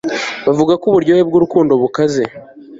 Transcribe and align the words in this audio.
Bavuga 0.45 0.73
ko 0.81 0.85
uburyohe 0.87 1.23
bwurukundo 1.27 1.73
bukaze 1.81 2.23